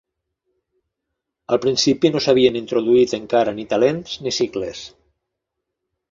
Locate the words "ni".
3.59-3.65, 4.25-4.33